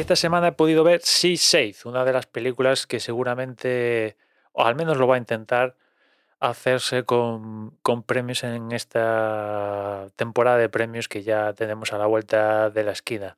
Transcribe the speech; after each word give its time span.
esta 0.00 0.16
semana 0.16 0.48
he 0.48 0.52
podido 0.52 0.84
ver 0.84 1.00
Sea 1.02 1.36
Safe, 1.36 1.76
una 1.84 2.04
de 2.04 2.12
las 2.12 2.26
películas 2.26 2.86
que 2.86 3.00
seguramente, 3.00 4.16
o 4.52 4.64
al 4.64 4.76
menos 4.76 4.96
lo 4.96 5.08
va 5.08 5.16
a 5.16 5.18
intentar, 5.18 5.74
hacerse 6.40 7.02
con, 7.02 7.72
premios 8.06 8.44
en 8.44 8.70
esta 8.70 10.06
temporada 10.14 10.58
de 10.58 10.68
premios 10.68 11.08
que 11.08 11.22
ya 11.22 11.52
tenemos 11.52 11.92
a 11.92 11.98
la 11.98 12.06
vuelta 12.06 12.70
de 12.70 12.84
la 12.84 12.92
esquina. 12.92 13.36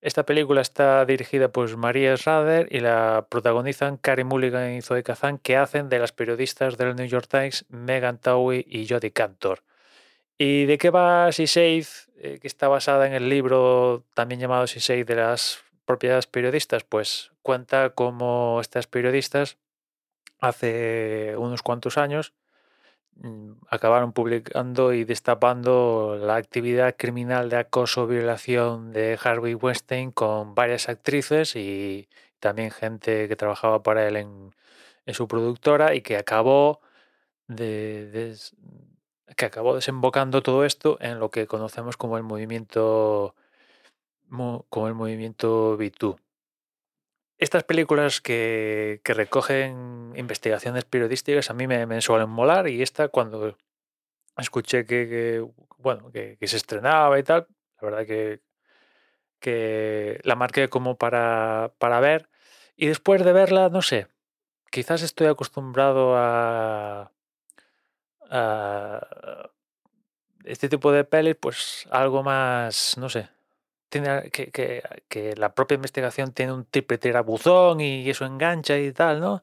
Esta 0.00 0.24
película 0.24 0.62
está 0.62 1.04
dirigida 1.04 1.52
por 1.52 1.76
María 1.76 2.16
Schrader 2.16 2.66
y 2.70 2.80
la 2.80 3.26
protagonizan 3.28 3.96
Carey 3.96 4.24
Mulligan 4.24 4.72
y 4.72 4.82
Zoe 4.82 5.04
Kazan, 5.04 5.38
que 5.38 5.56
hacen 5.56 5.88
de 5.88 6.00
las 6.00 6.10
periodistas 6.10 6.76
del 6.76 6.96
New 6.96 7.06
York 7.06 7.28
Times 7.28 7.66
Megan 7.68 8.18
Towie 8.18 8.64
y 8.68 8.88
Jodie 8.88 9.12
Cantor. 9.12 9.62
¿Y 10.38 10.64
de 10.64 10.78
qué 10.78 10.90
va 10.90 11.30
Sea 11.30 11.46
Safe? 11.46 12.10
Eh, 12.22 12.38
que 12.40 12.48
está 12.48 12.66
basada 12.68 13.06
en 13.06 13.12
el 13.12 13.28
libro 13.28 14.02
también 14.14 14.40
llamado 14.40 14.66
Sea 14.66 14.80
Safe 14.80 15.04
de 15.04 15.14
las 15.14 15.62
propias 15.90 16.28
periodistas, 16.28 16.84
pues 16.84 17.32
cuenta 17.42 17.90
cómo 17.90 18.60
estas 18.60 18.86
periodistas 18.86 19.58
hace 20.38 21.34
unos 21.36 21.62
cuantos 21.62 21.98
años 21.98 22.32
mm, 23.16 23.54
acabaron 23.68 24.12
publicando 24.12 24.92
y 24.92 25.02
destapando 25.02 26.16
la 26.16 26.36
actividad 26.36 26.94
criminal 26.96 27.50
de 27.50 27.56
acoso 27.56 28.06
violación 28.06 28.92
de 28.92 29.18
Harvey 29.20 29.54
Weinstein 29.54 30.12
con 30.12 30.54
varias 30.54 30.88
actrices 30.88 31.56
y 31.56 32.08
también 32.38 32.70
gente 32.70 33.26
que 33.26 33.34
trabajaba 33.34 33.82
para 33.82 34.06
él 34.06 34.14
en, 34.14 34.54
su 35.08 35.26
productora 35.26 35.96
y 35.96 36.02
que 36.02 36.16
acabó 36.16 36.80
que 37.48 38.36
acabó 39.44 39.74
desembocando 39.74 40.40
todo 40.40 40.64
esto 40.64 40.98
en 41.00 41.18
lo 41.18 41.32
que 41.32 41.48
conocemos 41.48 41.96
como 41.96 42.16
el 42.16 42.22
movimiento 42.22 43.34
como 44.30 44.88
el 44.88 44.94
movimiento 44.94 45.76
B2. 45.78 46.16
Estas 47.38 47.64
películas 47.64 48.20
que, 48.20 49.00
recogen 49.04 50.12
investigaciones 50.16 50.84
periodísticas 50.84 51.50
a 51.50 51.54
mí 51.54 51.66
me, 51.66 52.00
suelen 52.00 52.28
molar 52.28 52.68
y 52.68 52.82
esta 52.82 53.08
cuando 53.08 53.56
escuché 54.36 54.84
que, 54.86 55.44
bueno 55.78 56.10
que, 56.12 56.36
se 56.42 56.56
estrenaba 56.56 57.18
y 57.18 57.22
tal, 57.22 57.46
la 57.80 57.88
verdad 57.88 58.06
que, 58.06 58.40
que 59.38 60.20
la 60.24 60.36
marqué 60.36 60.68
como 60.68 60.96
para, 60.96 61.72
para 61.78 62.00
ver 62.00 62.28
y 62.76 62.86
después 62.86 63.24
de 63.24 63.32
verla, 63.32 63.68
no 63.70 63.82
sé, 63.82 64.06
quizás 64.70 65.02
estoy 65.02 65.26
acostumbrado 65.28 66.14
a 66.16 67.10
este 70.44 70.68
tipo 70.68 70.92
de 70.92 71.04
pelis, 71.04 71.36
pues 71.36 71.86
algo 71.90 72.22
más, 72.22 72.96
no 72.98 73.08
sé, 73.08 73.28
tiene 73.90 74.30
que, 74.30 74.50
que, 75.08 75.36
la 75.36 75.54
propia 75.54 75.74
investigación 75.76 76.32
tiene 76.32 76.52
un 76.52 76.64
triple 76.64 76.98
tirabuzón 76.98 77.80
y 77.80 78.08
eso 78.08 78.24
engancha 78.24 78.78
y 78.78 78.92
tal, 78.92 79.20
¿no? 79.20 79.42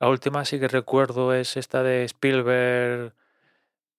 La 0.00 0.08
última 0.10 0.44
sí 0.44 0.60
que 0.60 0.68
recuerdo 0.68 1.34
es 1.34 1.56
esta 1.56 1.82
de 1.82 2.04
Spielberg, 2.04 3.14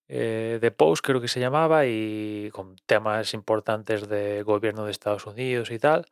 eh, 0.10 0.60
de 0.62 0.72
Post 0.72 1.06
creo 1.06 1.22
que 1.22 1.28
se 1.28 1.40
llamaba, 1.40 1.86
y 1.88 2.50
con 2.54 2.76
temas 2.86 3.34
importantes 3.34 4.08
de 4.10 4.44
gobierno 4.44 4.86
de 4.86 4.92
Estados 4.92 5.26
Unidos 5.26 5.72
y 5.72 5.80
tal. 5.80 6.08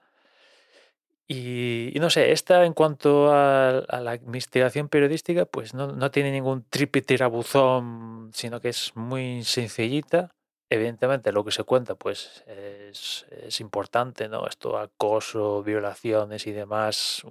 Y, 1.27 1.93
no 1.99 2.09
sé, 2.11 2.31
esta 2.31 2.65
en 2.65 2.73
cuanto 2.73 3.33
a, 3.33 3.83
la 4.01 4.15
investigación 4.15 4.89
periodística, 4.89 5.45
pues 5.45 5.73
no, 5.73 5.87
no 5.87 6.11
tiene 6.11 6.31
ningún 6.31 6.63
triple 6.69 7.01
tirabuzón, 7.01 8.29
sino 8.33 8.61
que 8.61 8.69
es 8.69 8.95
muy 8.95 9.43
sencillita 9.43 10.34
Evidentemente 10.69 11.31
lo 11.31 11.43
que 11.45 11.51
se 11.51 11.63
cuenta 11.63 11.95
pues 11.95 12.43
es, 12.47 13.59
importante, 13.59 14.27
¿no? 14.27 14.47
Esto 14.47 14.77
acoso, 14.77 15.63
violaciones 15.63 16.47
y 16.47 16.51
demás, 16.51 17.23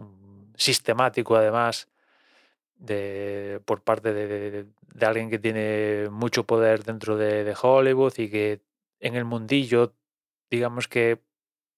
sistemático 0.57 1.37
además 1.37 1.89
de, 2.77 3.61
por 3.65 3.83
parte 3.83 4.13
de, 4.13 4.67
alguien 5.01 5.31
que 5.31 5.39
tiene 5.39 6.09
mucho 6.11 6.45
poder 6.45 6.85
dentro 6.85 7.17
de, 7.17 7.45
de, 7.45 7.57
Hollywood 7.61 8.15
y 8.19 8.31
que 8.31 8.61
en 9.01 9.17
el 9.17 9.25
mundillo, 9.25 9.93
digamos 10.51 10.87
que 10.89 11.21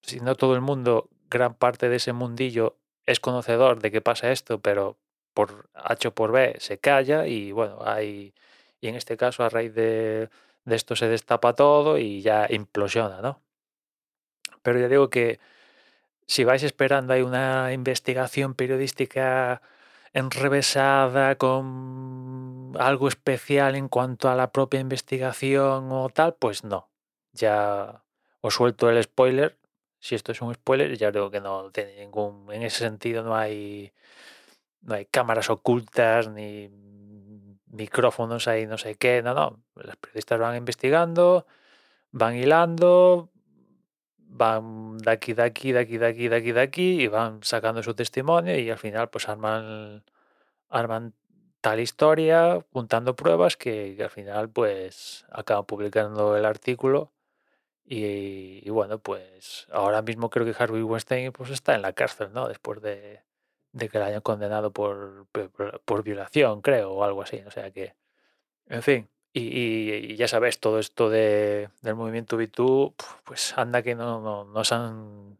si 0.01 0.19
no 0.19 0.35
todo 0.35 0.53
el 0.55 0.61
mundo, 0.61 1.09
gran 1.29 1.55
parte 1.55 1.89
de 1.89 1.97
ese 1.97 2.13
mundillo 2.13 2.77
es 3.05 3.19
conocedor 3.19 3.79
de 3.79 3.91
que 3.91 4.01
pasa 4.01 4.31
esto, 4.31 4.59
pero 4.59 4.97
por 5.33 5.69
H 5.73 6.07
o 6.09 6.13
por 6.13 6.31
B 6.31 6.55
se 6.59 6.77
calla 6.77 7.27
y 7.27 7.51
bueno, 7.51 7.79
hay, 7.83 8.33
y 8.81 8.87
en 8.87 8.95
este 8.95 9.17
caso 9.17 9.43
a 9.43 9.49
raíz 9.49 9.73
de 9.73 10.29
de 10.67 10.75
esto 10.75 10.97
se 10.97 11.07
destapa 11.07 11.53
todo 11.53 11.97
y 11.97 12.21
ya 12.21 12.45
implosiona, 12.49 13.21
¿no? 13.21 13.41
Pero 14.61 14.79
ya 14.79 14.89
digo 14.89 15.09
que 15.09 15.39
si 16.27 16.43
vais 16.43 16.61
esperando 16.63 17.13
hay 17.13 17.21
una 17.21 17.71
investigación 17.71 18.53
periodística 18.53 19.61
enrevesada 20.11 21.35
con 21.37 22.73
algo 22.77 23.07
especial 23.07 23.75
en 23.75 23.87
cuanto 23.87 24.29
a 24.29 24.35
la 24.35 24.51
propia 24.51 24.81
investigación 24.81 25.89
o 25.89 26.09
tal, 26.09 26.35
pues 26.35 26.65
no. 26.65 26.89
Ya 27.31 28.03
os 28.41 28.55
suelto 28.55 28.89
el 28.89 29.01
spoiler. 29.01 29.57
Si 29.99 30.15
esto 30.15 30.33
es 30.33 30.41
un 30.41 30.53
spoiler, 30.53 30.97
ya 30.97 31.11
digo 31.11 31.31
que 31.31 31.39
no 31.39 31.71
tiene 31.71 31.95
ningún. 31.95 32.51
En 32.51 32.63
ese 32.63 32.79
sentido 32.79 33.23
no 33.23 33.37
hay. 33.37 33.93
No 34.81 34.95
hay 34.95 35.05
cámaras 35.05 35.49
ocultas 35.49 36.29
ni 36.29 36.69
micrófonos 37.77 38.47
ahí, 38.47 38.67
no 38.67 38.77
sé 38.77 38.95
qué, 38.95 39.21
no, 39.23 39.33
no. 39.33 39.63
Los 39.75 39.95
periodistas 39.97 40.39
van 40.39 40.57
investigando, 40.57 41.47
van 42.11 42.35
hilando, 42.35 43.29
van 44.17 44.97
de 44.99 45.11
aquí, 45.11 45.33
de 45.33 45.43
aquí, 45.43 45.71
de 45.71 45.79
aquí, 45.79 45.97
de 45.97 46.07
aquí, 46.07 46.27
de 46.29 46.35
aquí, 46.35 46.51
de 46.51 46.61
aquí, 46.61 47.01
y 47.03 47.07
van 47.07 47.43
sacando 47.43 47.83
su 47.83 47.93
testimonio 47.95 48.57
y 48.59 48.69
al 48.69 48.77
final 48.77 49.09
pues 49.09 49.29
arman, 49.29 50.03
arman 50.69 51.13
tal 51.61 51.79
historia, 51.79 52.65
juntando 52.73 53.15
pruebas 53.15 53.57
que, 53.57 53.97
al 54.01 54.09
final 54.09 54.49
pues 54.49 55.25
acaban 55.31 55.65
publicando 55.65 56.37
el 56.37 56.45
artículo 56.45 57.13
y, 57.85 58.61
y, 58.67 58.69
bueno, 58.69 58.99
pues 58.99 59.67
ahora 59.71 60.01
mismo 60.01 60.29
creo 60.29 60.45
que 60.45 60.55
Harvey 60.61 60.81
Weinstein 60.83 61.31
pues 61.31 61.51
está 61.51 61.75
en 61.75 61.81
la 61.83 61.93
cárcel, 61.93 62.33
¿no? 62.33 62.47
Después 62.49 62.81
de, 62.81 63.21
de 63.77 63.89
que 63.89 63.99
la 63.99 64.07
hayan 64.07 64.21
condenado 64.21 64.71
por, 64.71 65.27
por, 65.85 66.03
violación, 66.03 66.61
creo, 66.61 66.91
o 66.93 67.03
algo 67.03 67.21
así. 67.21 67.41
O 67.45 67.51
sea 67.51 67.71
que, 67.71 67.93
en 68.67 68.81
fin, 68.83 69.09
y, 69.33 70.15
ya 70.15 70.27
sabes, 70.27 70.59
todo 70.59 70.79
esto 70.79 71.09
de, 71.09 71.69
del 71.81 71.95
movimiento 71.95 72.37
B2, 72.39 72.93
pues 73.23 73.57
anda 73.57 73.83
que 73.83 73.95
no, 73.95 74.19
no, 74.19 74.45
nos 74.45 74.71
han, 74.71 75.37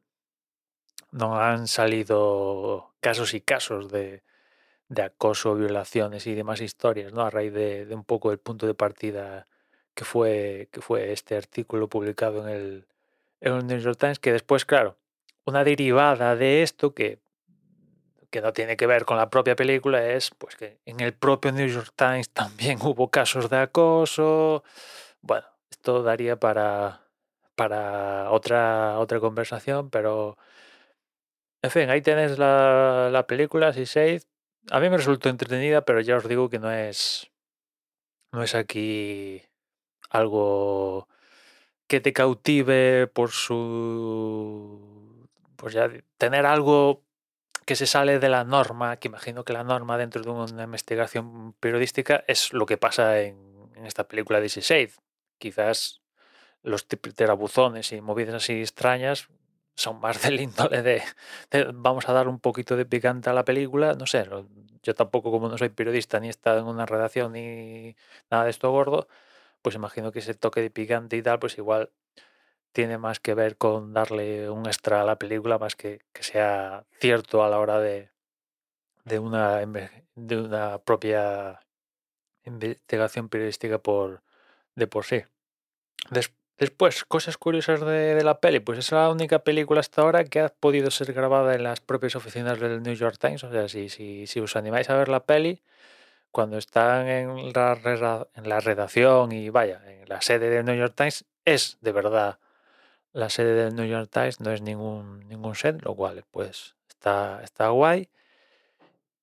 no 1.11 1.39
han 1.39 1.67
salido 1.67 2.91
casos 2.99 3.33
y 3.33 3.41
casos 3.41 3.91
de, 3.91 4.21
de 4.89 5.01
acoso, 5.01 5.55
violaciones 5.55 6.27
y 6.27 6.35
demás 6.35 6.61
historias, 6.61 7.13
¿no? 7.13 7.21
A 7.21 7.31
raíz 7.31 7.53
de, 7.53 7.87
un 7.91 8.03
poco 8.03 8.31
el 8.31 8.37
punto 8.37 8.67
de 8.67 8.75
partida 8.75 9.47
que 9.95 10.05
fue, 10.05 10.69
que 10.71 10.81
fue 10.81 11.11
este 11.11 11.35
artículo 11.35 11.87
publicado 11.87 12.47
en 12.47 12.53
el, 12.53 12.85
en 13.41 13.53
el 13.53 13.67
New 13.67 13.79
York 13.79 13.97
Times, 13.99 14.19
que 14.19 14.31
después, 14.31 14.63
claro, 14.65 14.95
una 15.45 15.63
derivada 15.63 16.35
de 16.35 16.61
esto 16.61 16.93
que 16.93 17.19
que 18.29 18.41
no 18.41 18.53
tiene 18.53 18.77
que 18.77 18.87
ver 18.87 19.05
con 19.05 19.17
la 19.17 19.29
propia 19.29 19.55
película, 19.55 20.05
es 20.05 20.31
pues 20.37 20.55
que 20.55 20.79
en 20.85 20.99
el 20.99 21.13
propio 21.13 21.51
New 21.51 21.67
York 21.67 21.93
Times 21.95 22.29
también 22.33 22.79
hubo 22.81 23.09
casos 23.09 23.49
de 23.49 23.57
acoso. 23.57 24.63
Bueno, 25.21 25.47
esto 25.71 26.03
daría 26.03 26.37
para, 26.37 27.01
para 27.55 28.31
otra, 28.31 28.99
otra 28.99 29.19
conversación, 29.19 29.89
pero 29.89 30.37
en 31.61 31.71
fin, 31.71 31.89
ahí 31.89 32.01
tenés 32.01 32.37
la, 32.37 33.09
la 33.11 33.27
película, 33.27 33.73
si 33.73 33.85
seis. 33.85 34.27
A 34.69 34.79
mí 34.79 34.89
me 34.89 34.97
resultó 34.97 35.29
entretenida, 35.29 35.81
pero 35.81 36.01
ya 36.01 36.17
os 36.17 36.27
digo 36.27 36.49
que 36.49 36.59
no 36.59 36.71
es, 36.71 37.31
no 38.31 38.43
es 38.43 38.53
aquí 38.53 39.41
algo 40.09 41.07
que 41.87 42.01
te 42.01 42.13
cautive 42.13 43.07
por 43.07 43.31
su 43.31 45.27
pues 45.55 45.73
ya 45.73 45.89
tener 46.17 46.45
algo 46.45 47.03
que 47.67 47.75
se 47.75 47.85
sale 47.85 48.19
de 48.19 48.29
la 48.29 48.45
norma, 48.45 48.95
que 48.95 49.09
imagino 49.09 49.43
que 49.43 49.51
la 49.51 49.65
norma 49.65 49.97
dentro 49.97 50.23
de 50.23 50.29
una 50.29 50.63
investigación 50.63 51.51
periodística 51.59 52.23
es 52.25 52.53
lo 52.53 52.65
que 52.65 52.77
pasa 52.77 53.19
en, 53.19 53.37
esta 53.83 54.07
película 54.07 54.39
de 54.39 54.47
Shade. 54.47 54.93
Quizás 55.37 56.01
los 56.63 56.87
terabuzones 56.87 57.91
y 57.91 57.99
movidas 57.99 58.35
así 58.35 58.61
extrañas 58.61 59.27
son 59.75 59.99
más 59.99 60.21
del 60.23 60.39
índole 60.39 60.81
de, 60.81 61.03
vamos 61.73 62.07
a 62.07 62.13
dar 62.13 62.29
un 62.29 62.39
poquito 62.39 62.77
de 62.77 62.85
picante 62.85 63.29
a 63.29 63.33
la 63.33 63.43
película, 63.43 63.95
no 63.95 64.07
sé, 64.07 64.25
yo 64.81 64.95
tampoco 64.95 65.29
como 65.29 65.49
no 65.49 65.57
soy 65.57 65.69
periodista 65.69 66.21
ni 66.21 66.27
he 66.27 66.29
estado 66.29 66.59
en 66.59 66.67
una 66.67 66.85
redacción 66.85 67.33
ni 67.33 67.97
nada 68.31 68.45
de 68.45 68.51
esto 68.51 68.71
gordo, 68.71 69.09
pues 69.61 69.75
imagino 69.75 70.13
que 70.13 70.19
ese 70.19 70.35
toque 70.35 70.61
de 70.61 70.69
picante 70.71 71.17
y 71.17 71.21
tal, 71.21 71.39
pues 71.39 71.57
igual 71.57 71.91
tiene 72.77 72.99
más 72.99 73.19
que 73.19 73.33
ver 73.33 73.57
con 73.57 73.91
darle 73.91 74.51
un 74.51 74.67
extra 74.67 75.01
a 75.01 75.03
la 75.03 75.17
película 75.17 75.57
más 75.57 75.75
que 75.75 76.01
que 76.13 76.21
sea 76.21 76.85
cierto 76.99 77.43
a 77.43 77.49
la 77.49 77.57
hora 77.57 77.79
de, 77.79 78.11
de, 79.03 79.17
una, 79.17 79.65
de 80.13 80.37
una 80.37 80.77
propia 80.77 81.59
investigación 82.45 83.29
periodística 83.29 83.79
por, 83.79 84.21
de 84.75 84.85
por 84.85 85.05
sí. 85.05 85.23
Después, 86.59 87.03
cosas 87.05 87.39
curiosas 87.39 87.81
de, 87.81 88.23
la 88.23 88.39
peli, 88.39 88.59
pues 88.59 88.77
es 88.77 88.91
la 88.91 89.09
única 89.09 89.39
película 89.39 89.79
hasta 89.79 90.03
ahora 90.03 90.23
que 90.25 90.41
ha 90.41 90.49
podido 90.49 90.91
ser 90.91 91.13
grabada 91.13 91.55
en 91.55 91.63
las 91.63 91.81
propias 91.81 92.15
oficinas 92.15 92.59
del 92.59 92.83
New 92.83 92.93
York 92.93 93.17
Times. 93.19 93.43
O 93.43 93.51
sea, 93.51 93.67
si, 93.69 93.89
si, 93.89 94.27
si 94.27 94.39
os 94.39 94.55
animáis 94.55 94.91
a 94.91 94.97
ver 94.97 95.09
la 95.09 95.25
peli, 95.25 95.63
cuando 96.29 96.59
están 96.59 97.07
en 97.07 97.53
la, 97.53 98.27
en 98.35 98.49
la 98.49 98.59
redacción 98.59 99.31
y 99.31 99.49
vaya, 99.49 99.81
en 99.87 100.07
la 100.07 100.21
sede 100.21 100.51
del 100.51 100.65
New 100.65 100.75
York 100.75 100.93
Times, 100.95 101.25
es 101.43 101.79
de 101.81 101.91
verdad 101.91 102.37
la 103.17 103.29
sede 103.29 103.53
del 103.55 103.75
New 103.75 103.85
York 103.85 104.09
Times, 104.11 104.39
no 104.41 104.51
es 104.51 104.61
ningún, 104.61 105.27
ningún 105.27 105.55
set, 105.55 105.81
lo 105.83 105.95
cual 105.95 106.23
pues 106.29 106.75
está, 106.87 107.41
está 107.43 107.69
guay. 107.69 108.09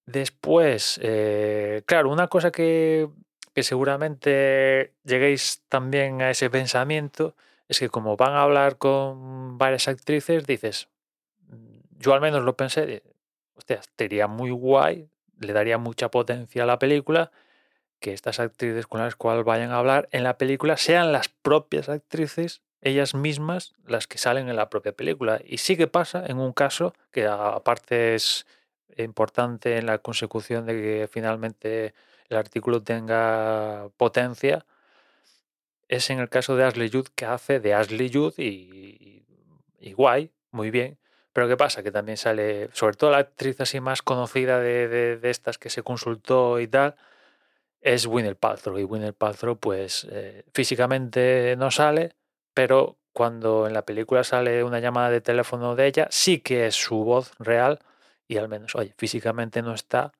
Después, 0.05 0.99
eh, 1.01 1.83
claro, 1.87 2.11
una 2.11 2.27
cosa 2.27 2.51
que, 2.51 3.09
que 3.55 3.63
seguramente 3.63 4.93
lleguéis 5.05 5.63
también 5.69 6.23
a 6.23 6.31
ese 6.31 6.51
pensamiento 6.51 7.37
es 7.69 7.79
que 7.79 7.89
como 7.89 8.17
van 8.17 8.33
a 8.33 8.43
hablar 8.43 8.79
con 8.79 9.59
varias 9.59 9.87
actrices, 9.87 10.45
dices, 10.45 10.89
mm, 11.49 11.79
yo 12.01 12.15
al 12.15 12.21
menos 12.21 12.43
lo 12.43 12.57
pensé, 12.57 13.05
hostia, 13.55 13.81
sería 13.97 14.27
muy 14.27 14.51
guay, 14.51 15.09
le 15.39 15.53
daría 15.53 15.79
mucha 15.79 16.11
potencia 16.11 16.65
a 16.65 16.67
la 16.67 16.81
película 16.81 17.31
que 18.01 18.13
estas 18.13 18.41
actrices 18.41 18.89
con 18.89 19.01
las 19.01 19.15
cuales 19.15 19.45
vayan 19.45 19.71
a 19.71 19.79
hablar 19.79 20.09
en 20.11 20.25
la 20.25 20.37
película 20.37 20.77
sean 20.77 21.13
las 21.13 21.29
propias 21.29 21.89
actrices, 21.89 22.61
ellas 22.85 23.15
mismas, 23.15 23.75
las 23.87 24.07
que 24.07 24.19
salen 24.19 24.49
en 24.49 24.57
la 24.57 24.71
propia 24.71 24.93
película. 24.93 25.41
Y 25.45 25.59
sí 25.59 25.77
que 25.77 25.89
pasa 25.89 26.25
en 26.27 26.39
un 26.39 26.53
caso 26.53 26.95
que 27.11 27.27
aparte 27.27 28.15
es 28.15 28.47
importante 28.99 29.79
en 29.79 29.87
la 29.87 29.99
consecución 29.99 30.67
de 30.67 30.75
que 30.75 31.09
finalmente 31.11 31.95
el 32.29 32.37
artículo 32.37 32.83
tenga 32.83 33.89
potencia, 33.97 34.67
es 35.89 36.11
en 36.11 36.21
el 36.21 36.29
caso 36.29 36.57
de 36.57 36.65
Ashley 36.65 36.91
Judd 36.91 37.09
que 37.15 37.25
hace 37.25 37.61
de 37.61 37.75
Ashley 37.75 38.11
Judd 38.13 38.35
y, 38.39 39.23
guay, 39.95 40.31
muy 40.51 40.71
bien. 40.71 40.99
Pero 41.33 41.49
¿qué 41.49 41.57
pasa? 41.57 41.83
Que 41.83 41.91
también 41.91 42.17
sale, 42.17 42.69
sobre 42.73 42.97
todo 42.97 43.11
la 43.11 43.19
actriz 43.19 43.61
así 43.61 43.81
más 43.81 44.03
conocida 44.03 44.61
de, 44.61 44.89
de, 44.89 45.31
estas 45.31 45.59
que 45.59 45.69
se 45.69 45.83
consultó 45.83 46.61
y 46.61 46.69
tal, 46.69 46.95
es 47.81 48.07
Winner 48.07 48.37
Paltrow. 48.37 48.79
Y 48.79 48.85
Winner 48.85 49.15
Paltrow, 49.15 49.57
pues 49.59 50.07
eh, 50.11 50.45
físicamente 50.53 51.57
no 51.59 51.71
sale, 51.71 52.15
pero 52.55 52.97
cuando 53.13 53.67
en 53.67 53.75
la 53.75 53.85
película 53.85 54.25
sale 54.25 54.65
una 54.65 54.81
llamada 54.81 55.11
de 55.11 55.21
teléfono 55.21 55.77
de 55.77 55.87
ella, 55.87 56.09
sí 56.11 56.41
que 56.41 56.67
es 56.67 56.75
su 56.75 57.05
voz 57.05 57.33
real 57.39 57.81
y 58.27 58.39
al 58.39 58.49
menos, 58.49 58.75
oye, 58.75 58.95
físicamente 58.97 59.63
no 59.63 59.75
está, 59.75 60.13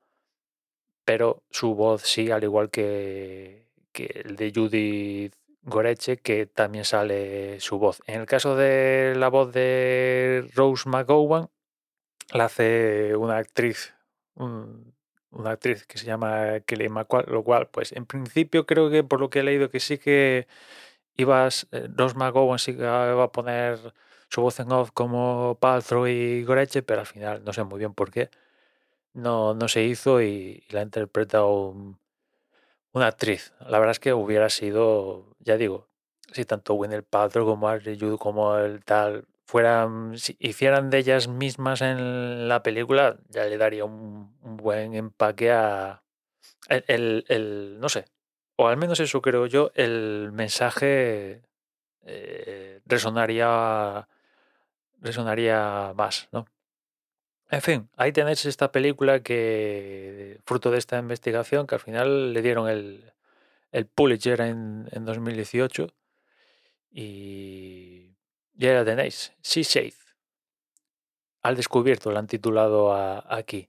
pero 1.05 1.43
su 1.51 1.75
voz 1.75 2.03
sí, 2.03 2.31
al 2.31 2.45
igual 2.45 2.71
que, 2.71 3.69
que 3.93 4.23
el 4.25 4.37
de 4.37 4.53
Judith 4.55 5.35
Goreche, 5.63 6.19
que 6.19 6.47
también 6.47 6.85
sale 6.85 7.59
su 7.61 7.79
voz. 7.79 8.03
En 8.07 8.21
el 8.21 8.27
caso 8.27 8.57
de 8.57 9.15
la 9.17 9.29
voz 9.29 9.53
de 9.53 10.49
Rose 10.55 10.89
McGowan, 10.89 11.49
la 12.33 12.47
hace 12.47 13.17
una 13.17 13.39
actriz, 13.39 13.95
una 14.35 15.51
actriz 15.51 15.87
que 15.87 15.99
se 15.99 16.07
llama 16.07 16.61
Kelly 16.61 16.89
McQuarrie, 16.89 17.33
lo 17.33 17.43
cual, 17.43 17.69
pues 17.69 17.93
en 17.93 18.07
principio 18.07 18.67
creo 18.67 18.91
que 18.91 19.05
por 19.05 19.21
lo 19.21 19.31
que 19.31 19.41
he 19.41 19.43
leído 19.43 19.71
que 19.71 19.81
sí 19.81 19.99
que 19.99 20.47
ibas, 21.17 21.67
eh, 21.73 21.89
Rose 21.95 22.17
McGowan 22.17 22.59
sí 22.59 22.75
que 22.77 22.83
iba 22.83 23.25
a 23.25 23.33
poner 23.33 23.95
su 24.29 24.43
voz 24.43 24.61
en 24.61 24.73
off 24.73 24.91
como 24.93 25.57
Paltrow 25.61 26.07
y 26.07 26.45
Goreche, 26.45 26.83
pero 26.83 27.01
al 27.01 27.07
final 27.07 27.45
no 27.45 27.53
sé 27.53 27.65
muy 27.65 27.79
bien 27.79 27.95
por 27.95 28.11
qué 28.11 28.31
no, 29.15 29.55
no 29.55 29.69
se 29.69 29.85
hizo 29.85 30.21
y, 30.23 30.65
la 30.71 30.81
ha 30.81 30.83
interpretado 30.83 31.75
una 32.93 33.07
actriz. 33.07 33.55
La 33.61 33.79
verdad 33.79 33.93
es 33.93 34.01
que 34.01 34.13
hubiera 34.13 34.51
sido, 34.51 35.35
ya 35.41 35.57
digo, 35.57 35.89
si 36.33 36.45
tanto 36.45 36.75
Winner 36.75 37.05
Paltrow 37.05 37.47
como 37.47 37.69
Ashley 37.69 37.99
Judd 37.99 38.19
como 38.19 38.57
el 38.59 38.85
tal 38.85 39.27
fueran, 39.47 40.19
si 40.19 40.37
hicieran 40.41 40.91
de 40.91 40.99
ellas 40.99 41.29
mismas 41.29 41.81
en 41.81 42.49
la 42.49 42.63
película, 42.63 43.19
ya 43.29 43.45
le 43.45 43.59
daría 43.59 43.85
un, 43.85 44.35
buen 44.43 44.95
empaque 44.95 45.53
a 45.53 46.03
el, 46.69 47.25
el, 47.29 47.79
no 47.81 47.89
sé, 47.89 48.07
o 48.57 48.69
al 48.69 48.77
menos 48.77 49.01
eso 49.01 49.21
creo 49.23 49.47
yo, 49.47 49.71
el 49.75 50.31
mensaje 50.33 51.43
eh, 52.03 52.81
resonaría 52.87 54.09
resonaría 55.01 55.93
más, 55.95 56.29
¿no? 56.33 56.47
En 57.51 57.61
fin, 57.61 57.91
ahí 57.97 58.11
tenéis 58.11 58.47
esta 58.47 58.73
película 58.73 59.21
que, 59.21 60.41
fruto 60.47 60.71
de 60.71 60.79
esta 60.79 60.99
investigación, 60.99 61.67
que 61.67 61.75
al 61.75 61.81
final 61.81 62.33
le 62.33 62.43
dieron 62.43 62.69
el, 62.69 63.13
el 63.71 63.87
Pulitzer 63.87 64.41
en, 64.41 64.89
en 64.93 65.05
2018 65.05 65.89
y 66.91 68.17
ya 68.55 68.73
la 68.73 68.85
tenéis, 68.85 69.33
Sea. 69.43 69.91
Al 71.43 71.57
descubierto, 71.57 72.11
la 72.11 72.21
han 72.21 72.27
titulado 72.27 72.95
aquí. 72.95 73.69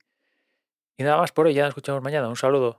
Y 0.97 1.03
nada 1.03 1.17
más 1.17 1.31
por 1.31 1.47
hoy, 1.47 1.53
ya 1.53 1.63
nos 1.63 1.69
escuchamos 1.71 2.01
mañana. 2.01 2.29
Un 2.29 2.37
saludo. 2.37 2.77